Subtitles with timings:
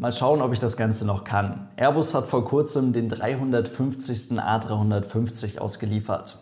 [0.00, 1.68] Mal schauen, ob ich das Ganze noch kann.
[1.76, 4.38] Airbus hat vor kurzem den 350.
[4.40, 6.38] A350 ausgeliefert.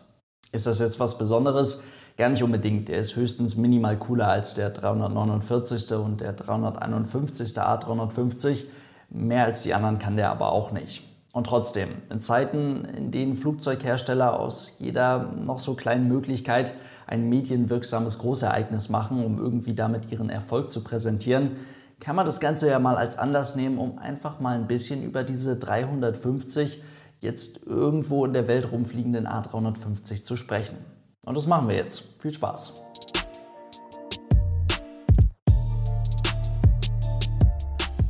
[0.53, 1.83] Ist das jetzt was Besonderes?
[2.17, 2.89] Gar nicht unbedingt.
[2.89, 5.91] Er ist höchstens minimal cooler als der 349.
[5.91, 7.59] und der 351.
[7.59, 8.67] A350.
[9.11, 11.03] Mehr als die anderen kann der aber auch nicht.
[11.33, 16.75] Und trotzdem, in Zeiten, in denen Flugzeughersteller aus jeder noch so kleinen Möglichkeit
[17.09, 21.57] ein medienwirksames Großereignis machen, um irgendwie damit ihren Erfolg zu präsentieren,
[22.01, 25.25] kann man das Ganze ja mal als Anlass nehmen, um einfach mal ein bisschen über
[25.25, 26.83] diese 350
[27.21, 30.77] jetzt irgendwo in der Welt rumfliegenden A350 zu sprechen.
[31.25, 32.21] Und das machen wir jetzt.
[32.23, 32.85] Viel Spaß!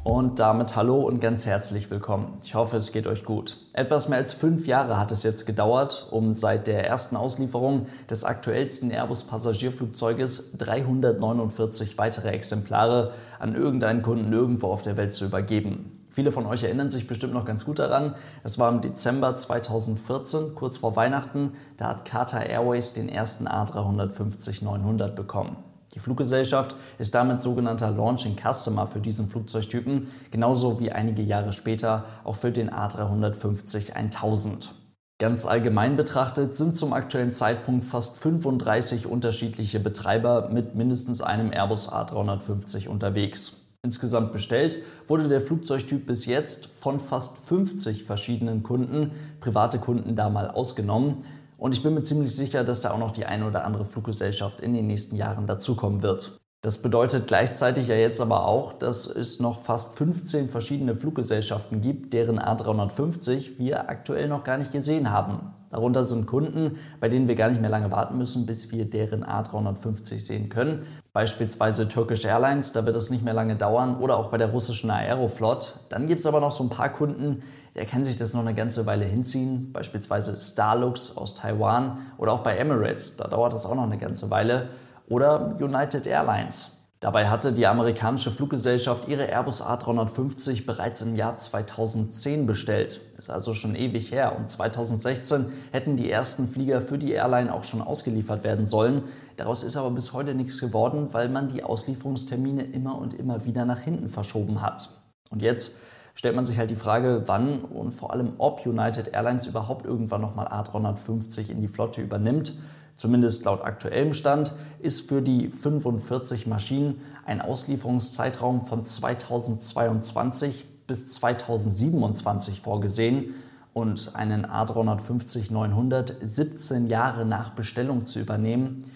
[0.08, 2.38] Und damit hallo und ganz herzlich willkommen.
[2.42, 3.58] Ich hoffe, es geht euch gut.
[3.74, 8.24] Etwas mehr als fünf Jahre hat es jetzt gedauert, um seit der ersten Auslieferung des
[8.24, 16.06] aktuellsten Airbus-Passagierflugzeuges 349 weitere Exemplare an irgendeinen Kunden irgendwo auf der Welt zu übergeben.
[16.08, 18.14] Viele von euch erinnern sich bestimmt noch ganz gut daran.
[18.44, 21.52] Es war im Dezember 2014, kurz vor Weihnachten.
[21.76, 25.58] Da hat Qatar Airways den ersten A350-900 bekommen.
[25.94, 32.04] Die Fluggesellschaft ist damit sogenannter Launching Customer für diesen Flugzeugtypen, genauso wie einige Jahre später
[32.24, 34.74] auch für den A350 1000.
[35.20, 41.90] Ganz allgemein betrachtet sind zum aktuellen Zeitpunkt fast 35 unterschiedliche Betreiber mit mindestens einem Airbus
[41.90, 43.64] A350 unterwegs.
[43.82, 50.30] Insgesamt bestellt wurde der Flugzeugtyp bis jetzt von fast 50 verschiedenen Kunden, private Kunden da
[50.30, 51.24] mal ausgenommen,
[51.58, 54.60] und ich bin mir ziemlich sicher, dass da auch noch die eine oder andere Fluggesellschaft
[54.60, 56.40] in den nächsten Jahren dazukommen wird.
[56.60, 62.12] Das bedeutet gleichzeitig ja jetzt aber auch, dass es noch fast 15 verschiedene Fluggesellschaften gibt,
[62.12, 65.54] deren A350 wir aktuell noch gar nicht gesehen haben.
[65.70, 69.24] Darunter sind Kunden, bei denen wir gar nicht mehr lange warten müssen, bis wir deren
[69.24, 70.82] A350 sehen können.
[71.12, 74.90] Beispielsweise Turkish Airlines, da wird es nicht mehr lange dauern, oder auch bei der russischen
[74.90, 75.80] Aeroflot.
[75.90, 77.42] Dann gibt es aber noch so ein paar Kunden,
[77.74, 82.42] der kann sich das noch eine ganze Weile hinziehen, beispielsweise Starlux aus Taiwan oder auch
[82.42, 84.68] bei Emirates, da dauert das auch noch eine ganze Weile,
[85.08, 86.78] oder United Airlines.
[87.00, 93.00] Dabei hatte die amerikanische Fluggesellschaft ihre Airbus A350 bereits im Jahr 2010 bestellt.
[93.16, 94.36] Ist also schon ewig her.
[94.36, 99.04] Und 2016 hätten die ersten Flieger für die Airline auch schon ausgeliefert werden sollen.
[99.36, 103.64] Daraus ist aber bis heute nichts geworden, weil man die Auslieferungstermine immer und immer wieder
[103.64, 104.88] nach hinten verschoben hat.
[105.30, 105.82] Und jetzt
[106.18, 110.20] stellt man sich halt die Frage, wann und vor allem ob United Airlines überhaupt irgendwann
[110.20, 112.54] nochmal A350 in die Flotte übernimmt.
[112.96, 122.62] Zumindest laut aktuellem Stand ist für die 45 Maschinen ein Auslieferungszeitraum von 2022 bis 2027
[122.62, 123.34] vorgesehen
[123.72, 128.90] und einen A350-900 17 Jahre nach Bestellung zu übernehmen,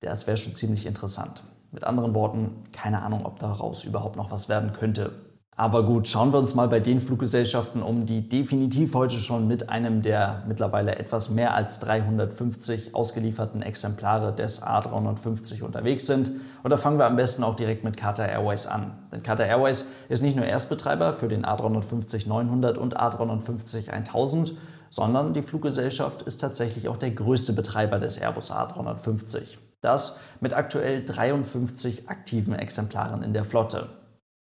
[0.00, 1.44] das wäre schon ziemlich interessant.
[1.70, 5.12] Mit anderen Worten, keine Ahnung, ob daraus überhaupt noch was werden könnte.
[5.56, 9.70] Aber gut, schauen wir uns mal bei den Fluggesellschaften um, die definitiv heute schon mit
[9.70, 16.32] einem der mittlerweile etwas mehr als 350 ausgelieferten Exemplare des A350 unterwegs sind.
[16.64, 18.94] Und da fangen wir am besten auch direkt mit Qatar Airways an.
[19.12, 24.54] Denn Qatar Airways ist nicht nur Erstbetreiber für den A350-900 und A350-1000,
[24.90, 29.58] sondern die Fluggesellschaft ist tatsächlich auch der größte Betreiber des Airbus A350.
[29.80, 33.86] Das mit aktuell 53 aktiven Exemplaren in der Flotte.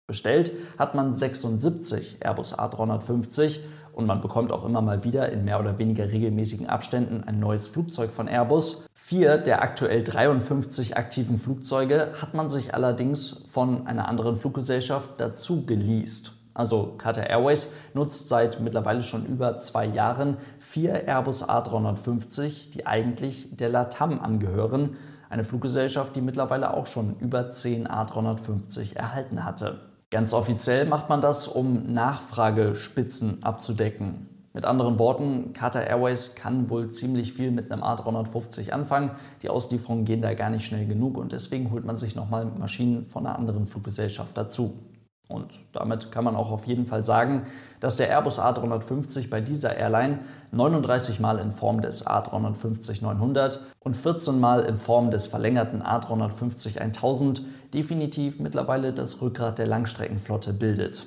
[0.09, 3.59] Bestellt hat man 76 Airbus A350
[3.93, 7.67] und man bekommt auch immer mal wieder in mehr oder weniger regelmäßigen Abständen ein neues
[7.67, 8.87] Flugzeug von Airbus.
[8.95, 15.67] Vier der aktuell 53 aktiven Flugzeuge hat man sich allerdings von einer anderen Fluggesellschaft dazu
[15.67, 16.31] geleast.
[16.55, 23.55] Also Qatar Airways nutzt seit mittlerweile schon über zwei Jahren vier Airbus A350, die eigentlich
[23.55, 24.95] der LATAM angehören,
[25.29, 29.88] eine Fluggesellschaft, die mittlerweile auch schon über 10 A350 erhalten hatte.
[30.11, 34.27] Ganz offiziell macht man das, um Nachfragespitzen abzudecken.
[34.53, 39.11] Mit anderen Worten, Qatar Airways kann wohl ziemlich viel mit einem A350 anfangen.
[39.43, 43.05] Die Auslieferungen gehen da gar nicht schnell genug und deswegen holt man sich nochmal Maschinen
[43.05, 44.79] von einer anderen Fluggesellschaft dazu.
[45.27, 47.43] Und damit kann man auch auf jeden Fall sagen,
[47.79, 54.39] dass der Airbus A350 bei dieser Airline 39 Mal in Form des A350-900 und 14
[54.39, 57.41] Mal in Form des verlängerten A350-1000
[57.73, 61.05] definitiv mittlerweile das Rückgrat der Langstreckenflotte bildet.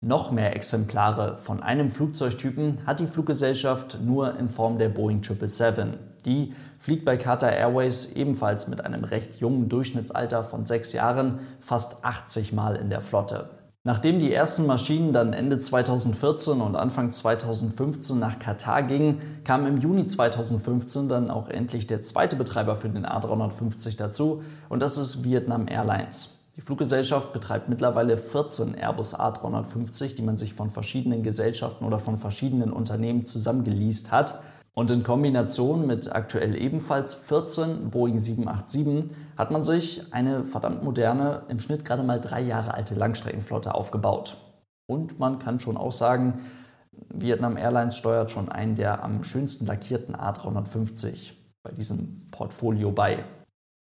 [0.00, 5.98] Noch mehr Exemplare von einem Flugzeugtypen hat die Fluggesellschaft nur in Form der Boeing 777.
[6.26, 12.04] Die fliegt bei Qatar Airways ebenfalls mit einem recht jungen Durchschnittsalter von sechs Jahren fast
[12.04, 13.48] 80 Mal in der Flotte.
[13.86, 19.76] Nachdem die ersten Maschinen dann Ende 2014 und Anfang 2015 nach Katar gingen, kam im
[19.76, 25.22] Juni 2015 dann auch endlich der zweite Betreiber für den A350 dazu und das ist
[25.22, 26.38] Vietnam Airlines.
[26.56, 32.16] Die Fluggesellschaft betreibt mittlerweile 14 Airbus A350, die man sich von verschiedenen Gesellschaften oder von
[32.16, 34.38] verschiedenen Unternehmen zusammengeleast hat.
[34.74, 41.42] Und in Kombination mit aktuell ebenfalls 14 Boeing 787 hat man sich eine verdammt moderne,
[41.48, 44.36] im Schnitt gerade mal drei Jahre alte Langstreckenflotte aufgebaut.
[44.86, 46.40] Und man kann schon auch sagen,
[47.08, 51.32] Vietnam Airlines steuert schon einen der am schönsten lackierten A350
[51.62, 53.24] bei diesem Portfolio bei.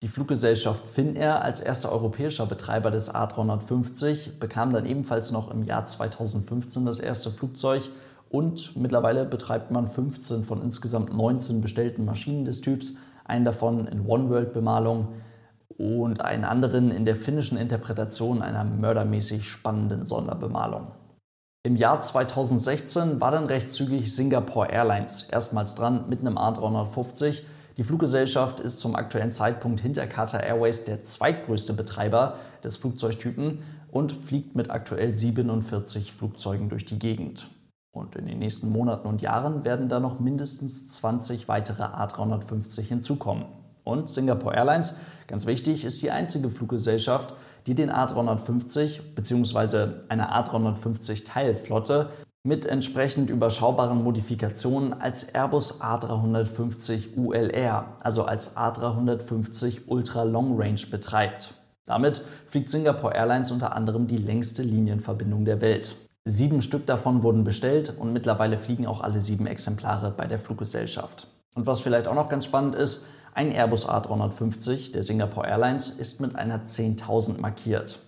[0.03, 5.85] Die Fluggesellschaft Finnair als erster europäischer Betreiber des A350 bekam dann ebenfalls noch im Jahr
[5.85, 7.91] 2015 das erste Flugzeug
[8.31, 14.07] und mittlerweile betreibt man 15 von insgesamt 19 bestellten Maschinen des Typs, einen davon in
[14.07, 15.09] One-World-Bemalung
[15.77, 20.89] und einen anderen in der finnischen Interpretation einer mördermäßig spannenden Sonderbemalung.
[21.63, 27.43] Im Jahr 2016 war dann recht zügig Singapore Airlines erstmals dran mit einem A350
[27.81, 34.13] die Fluggesellschaft ist zum aktuellen Zeitpunkt hinter Qatar Airways der zweitgrößte Betreiber des Flugzeugtypen und
[34.13, 37.49] fliegt mit aktuell 47 Flugzeugen durch die Gegend.
[37.93, 43.47] Und in den nächsten Monaten und Jahren werden da noch mindestens 20 weitere A350 hinzukommen.
[43.83, 47.35] Und Singapore Airlines, ganz wichtig, ist die einzige Fluggesellschaft,
[47.67, 49.89] die den A350 bzw.
[50.09, 52.11] eine A350 Teilflotte
[52.43, 61.55] mit entsprechend überschaubaren Modifikationen als Airbus A350 ULR, also als A350 Ultra Long Range betreibt.
[61.85, 65.97] Damit fliegt Singapore Airlines unter anderem die längste Linienverbindung der Welt.
[66.31, 71.27] Sieben Stück davon wurden bestellt und mittlerweile fliegen auch alle sieben Exemplare bei der Fluggesellschaft.
[71.57, 76.21] Und was vielleicht auch noch ganz spannend ist, ein Airbus A350 der Singapore Airlines ist
[76.21, 77.99] mit einer 10.000 markiert.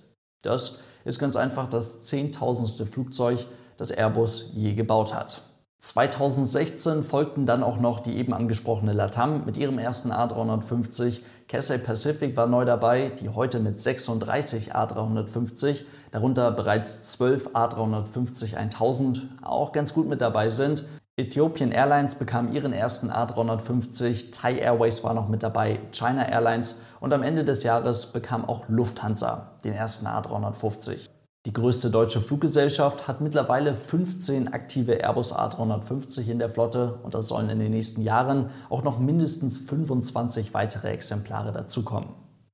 [0.42, 3.44] Das ist ganz einfach das zehntausendste Flugzeug,
[3.76, 5.42] das Airbus je gebaut hat.
[5.80, 11.18] 2016 folgten dann auch noch die eben angesprochene LATAM mit ihrem ersten A350.
[11.52, 19.28] Cathay Pacific war neu dabei, die heute mit 36 A350, darunter bereits 12 A350 1000
[19.42, 20.86] auch ganz gut mit dabei sind.
[21.18, 27.12] Ethiopian Airlines bekam ihren ersten A350, Thai Airways war noch mit dabei, China Airlines und
[27.12, 31.11] am Ende des Jahres bekam auch Lufthansa den ersten A350.
[31.44, 37.26] Die größte deutsche Fluggesellschaft hat mittlerweile 15 aktive Airbus A350 in der Flotte und es
[37.26, 42.10] sollen in den nächsten Jahren auch noch mindestens 25 weitere Exemplare dazukommen.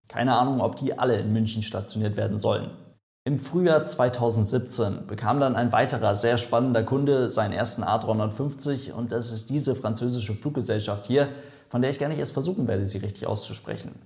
[0.08, 2.70] Keine Ahnung, ob die alle in München stationiert werden sollen.
[3.24, 9.32] Im Frühjahr 2017 bekam dann ein weiterer sehr spannender Kunde seinen ersten A350 und das
[9.32, 11.28] ist diese französische Fluggesellschaft hier,
[11.68, 13.96] von der ich gar nicht erst versuchen werde, sie richtig auszusprechen.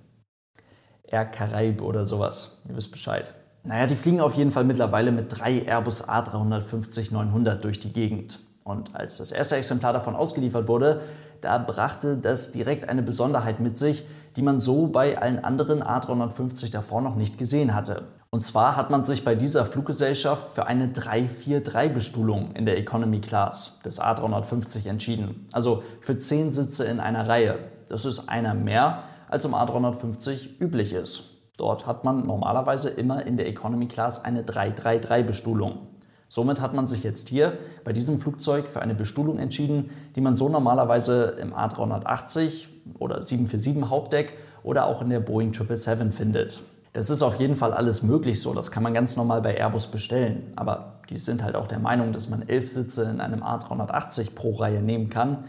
[1.03, 3.33] Air Caraïbe oder sowas, ihr wisst Bescheid.
[3.65, 8.39] Naja, die fliegen auf jeden Fall mittlerweile mit drei Airbus A350-900 durch die Gegend.
[8.65, 11.01] Und als das erste Exemplar davon ausgeliefert wurde,
[11.39, 14.05] da brachte das direkt eine Besonderheit mit sich,
[14.35, 18.03] die man so bei allen anderen A350 davor noch nicht gesehen hatte.
[18.31, 23.79] Und zwar hat man sich bei dieser Fluggesellschaft für eine 343-Bestuhlung in der Economy Class
[23.85, 25.47] des A350 entschieden.
[25.53, 27.59] Also für 10 Sitze in einer Reihe.
[27.89, 31.32] Das ist einer mehr, als im A350 üblich ist.
[31.57, 35.87] Dort hat man normalerweise immer in der Economy Class eine 333-Bestuhlung.
[36.27, 40.33] Somit hat man sich jetzt hier bei diesem Flugzeug für eine Bestuhlung entschieden, die man
[40.35, 42.65] so normalerweise im A380
[42.97, 44.33] oder 747 Hauptdeck
[44.63, 46.63] oder auch in der Boeing 777 findet.
[46.93, 49.87] Das ist auf jeden Fall alles möglich so, das kann man ganz normal bei Airbus
[49.87, 50.53] bestellen.
[50.55, 54.53] Aber die sind halt auch der Meinung, dass man elf Sitze in einem A380 pro
[54.53, 55.43] Reihe nehmen kann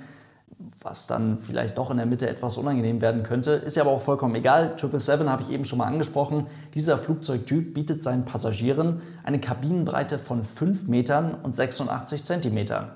[0.81, 3.53] was dann vielleicht doch in der Mitte etwas unangenehm werden könnte.
[3.53, 4.77] Ist ja aber auch vollkommen egal.
[4.77, 6.47] 777 habe ich eben schon mal angesprochen.
[6.75, 12.93] Dieser Flugzeugtyp bietet seinen Passagieren eine Kabinenbreite von 5 Metern und 86 Zentimetern.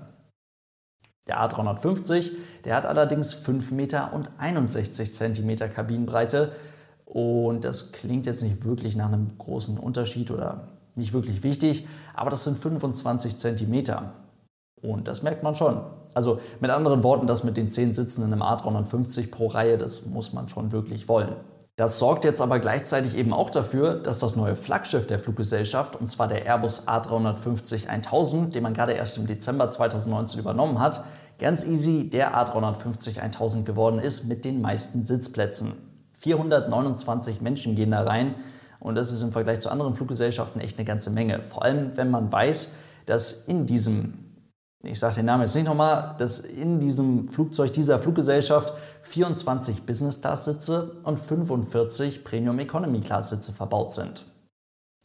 [1.27, 2.31] Der A350,
[2.65, 6.53] der hat allerdings 5 Meter und 61 Zentimeter Kabinenbreite.
[7.05, 12.31] Und das klingt jetzt nicht wirklich nach einem großen Unterschied oder nicht wirklich wichtig, aber
[12.31, 14.13] das sind 25 Zentimeter.
[14.83, 15.81] Und das merkt man schon.
[16.15, 20.07] Also mit anderen Worten, das mit den 10 Sitzen in einem A350 pro Reihe, das
[20.07, 21.37] muss man schon wirklich wollen.
[21.77, 26.09] Das sorgt jetzt aber gleichzeitig eben auch dafür, dass das neue Flaggschiff der Fluggesellschaft, und
[26.09, 31.05] zwar der Airbus A350 1000, den man gerade erst im Dezember 2019 übernommen hat,
[31.39, 35.75] ganz easy der A350 1000 geworden ist mit den meisten Sitzplätzen.
[36.15, 38.35] 429 Menschen gehen da rein
[38.81, 41.45] und das ist im Vergleich zu anderen Fluggesellschaften echt eine ganze Menge.
[41.45, 42.75] Vor allem, wenn man weiß,
[43.07, 44.28] dass in diesem
[44.91, 50.21] ich sage den Namen jetzt nicht nochmal, dass in diesem Flugzeug dieser Fluggesellschaft 24 Business
[50.21, 54.25] Class Sitze und 45 Premium Economy Class Sitze verbaut sind.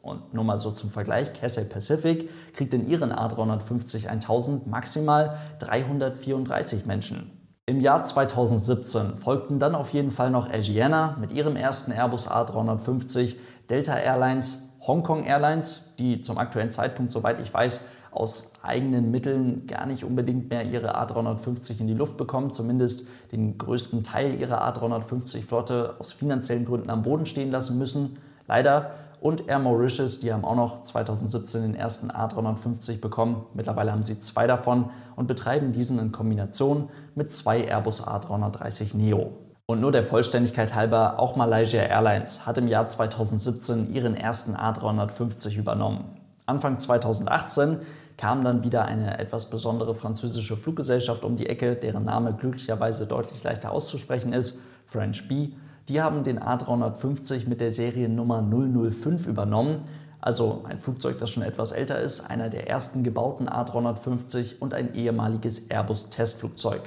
[0.01, 6.85] Und nur mal so zum Vergleich, Cathay Pacific kriegt in ihren A350 1000 maximal 334
[6.85, 7.31] Menschen.
[7.65, 13.35] Im Jahr 2017 folgten dann auf jeden Fall noch Asiana mit ihrem ersten Airbus A350,
[13.69, 19.85] Delta Airlines, Hongkong Airlines, die zum aktuellen Zeitpunkt, soweit ich weiß, aus eigenen Mitteln gar
[19.85, 25.95] nicht unbedingt mehr ihre A350 in die Luft bekommen, zumindest den größten Teil ihrer A350-Flotte
[25.99, 28.17] aus finanziellen Gründen am Boden stehen lassen müssen.
[28.47, 28.91] Leider.
[29.21, 33.45] Und Air Mauritius, die haben auch noch 2017 den ersten A350 bekommen.
[33.53, 39.31] Mittlerweile haben sie zwei davon und betreiben diesen in Kombination mit zwei Airbus A330 Neo.
[39.65, 45.57] Und nur der Vollständigkeit halber, auch Malaysia Airlines hat im Jahr 2017 ihren ersten A350
[45.57, 46.17] übernommen.
[46.45, 47.79] Anfang 2018
[48.17, 53.41] kam dann wieder eine etwas besondere französische Fluggesellschaft um die Ecke, deren Name glücklicherweise deutlich
[53.43, 55.53] leichter auszusprechen ist, French Bee.
[55.87, 59.85] Die haben den A350 mit der Seriennummer 005 übernommen,
[60.19, 64.93] also ein Flugzeug, das schon etwas älter ist, einer der ersten gebauten A350 und ein
[64.93, 66.81] ehemaliges Airbus-Testflugzeug.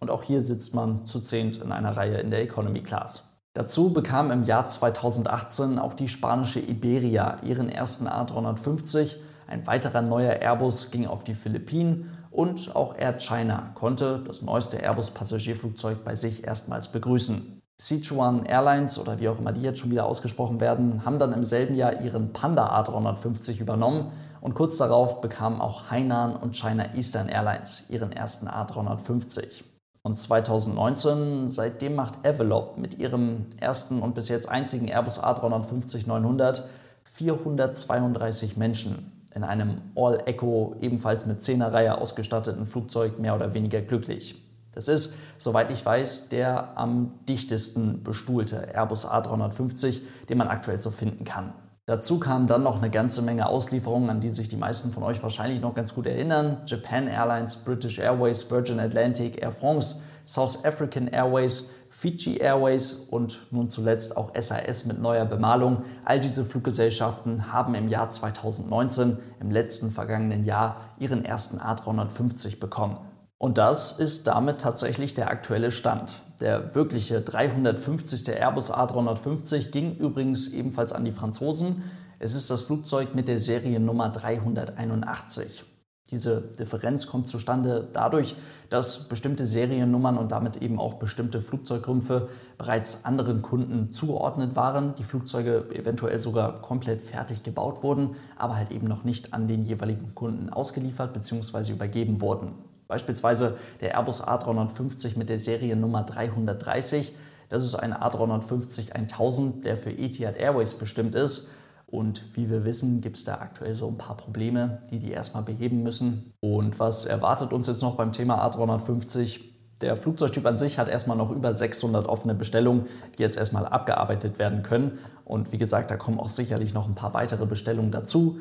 [0.00, 3.30] Und auch hier sitzt man zu zehnt in einer Reihe in der Economy Class.
[3.54, 10.40] Dazu bekam im Jahr 2018 auch die spanische Iberia ihren ersten A350 ein weiterer neuer
[10.40, 16.46] Airbus ging auf die Philippinen und auch Air China konnte das neueste Airbus-Passagierflugzeug bei sich
[16.46, 17.60] erstmals begrüßen.
[17.76, 21.44] Sichuan Airlines oder wie auch immer die jetzt schon wieder ausgesprochen werden, haben dann im
[21.44, 27.28] selben Jahr ihren Panda A350 übernommen und kurz darauf bekamen auch Hainan und China Eastern
[27.28, 29.64] Airlines ihren ersten A350.
[30.06, 36.62] Und 2019, seitdem macht Avalop mit ihrem ersten und bis jetzt einzigen Airbus A350-900
[37.04, 44.42] 432 Menschen in einem All-Echo, ebenfalls mit 10er Reihe ausgestatteten Flugzeug mehr oder weniger glücklich.
[44.72, 50.90] Das ist, soweit ich weiß, der am dichtesten bestuhlte Airbus A350, den man aktuell so
[50.90, 51.54] finden kann.
[51.86, 55.22] Dazu kamen dann noch eine ganze Menge Auslieferungen, an die sich die meisten von euch
[55.22, 56.62] wahrscheinlich noch ganz gut erinnern.
[56.64, 63.68] Japan Airlines, British Airways, Virgin Atlantic, Air France, South African Airways, Fiji Airways und nun
[63.68, 65.82] zuletzt auch SAS mit neuer Bemalung.
[66.06, 72.96] All diese Fluggesellschaften haben im Jahr 2019, im letzten vergangenen Jahr, ihren ersten A350 bekommen.
[73.44, 76.22] Und das ist damit tatsächlich der aktuelle Stand.
[76.40, 78.26] Der wirkliche 350.
[78.40, 81.82] Airbus A350 ging übrigens ebenfalls an die Franzosen.
[82.18, 85.62] Es ist das Flugzeug mit der Seriennummer 381.
[86.10, 88.34] Diese Differenz kommt zustande dadurch,
[88.70, 95.04] dass bestimmte Seriennummern und damit eben auch bestimmte Flugzeugrümpfe bereits anderen Kunden zugeordnet waren, die
[95.04, 100.14] Flugzeuge eventuell sogar komplett fertig gebaut wurden, aber halt eben noch nicht an den jeweiligen
[100.14, 101.72] Kunden ausgeliefert bzw.
[101.72, 102.54] übergeben wurden.
[102.94, 107.12] Beispielsweise der Airbus A350 mit der Seriennummer 330.
[107.48, 111.50] Das ist ein A350 1000, der für Etihad Airways bestimmt ist
[111.94, 115.42] und wie wir wissen, gibt es da aktuell so ein paar Probleme, die die erstmal
[115.42, 116.32] beheben müssen.
[116.40, 119.40] Und was erwartet uns jetzt noch beim Thema A350?
[119.80, 122.86] Der Flugzeugtyp an sich hat erstmal noch über 600 offene Bestellungen,
[123.18, 124.98] die jetzt erstmal abgearbeitet werden können.
[125.24, 128.38] Und wie gesagt, da kommen auch sicherlich noch ein paar weitere Bestellungen dazu.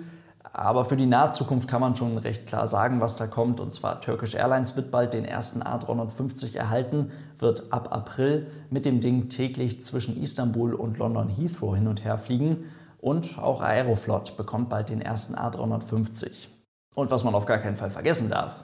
[0.51, 3.59] Aber für die nahe Zukunft kann man schon recht klar sagen, was da kommt.
[3.59, 8.99] Und zwar Turkish Airlines wird bald den ersten A350 erhalten, wird ab April mit dem
[8.99, 12.65] Ding täglich zwischen Istanbul und London Heathrow hin und her fliegen.
[12.99, 16.47] Und auch Aeroflot bekommt bald den ersten A350.
[16.95, 18.63] Und was man auf gar keinen Fall vergessen darf,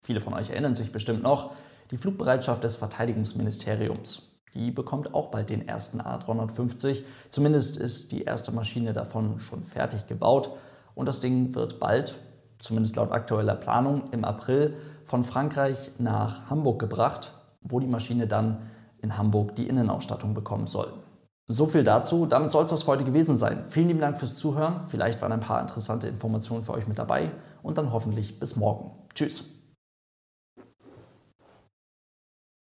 [0.00, 1.52] viele von euch erinnern sich bestimmt noch,
[1.90, 4.22] die Flugbereitschaft des Verteidigungsministeriums.
[4.54, 7.02] Die bekommt auch bald den ersten A350.
[7.30, 10.50] Zumindest ist die erste Maschine davon schon fertig gebaut.
[10.94, 12.16] Und das Ding wird bald,
[12.58, 18.58] zumindest laut aktueller Planung, im April von Frankreich nach Hamburg gebracht, wo die Maschine dann
[19.00, 20.92] in Hamburg die Innenausstattung bekommen soll.
[21.48, 22.26] So viel dazu.
[22.26, 23.64] Damit soll es das heute gewesen sein.
[23.68, 24.82] Vielen lieben Dank fürs Zuhören.
[24.88, 27.30] Vielleicht waren ein paar interessante Informationen für euch mit dabei
[27.62, 28.92] und dann hoffentlich bis morgen.
[29.14, 29.51] Tschüss.